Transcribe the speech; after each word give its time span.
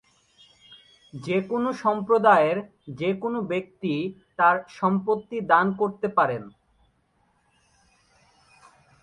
যে 1.13 1.37
কোন 1.41 1.63
সম্প্রদায়ের 1.83 2.57
যে 2.99 3.09
কোন 3.13 3.33
ব্যক্তি 3.47 3.93
তার 4.37 4.55
সম্পত্তি 4.79 5.37
দান 5.51 5.65
করতে 5.77 6.07
পারেন। 6.17 6.43